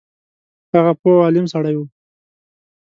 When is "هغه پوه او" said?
0.75-1.23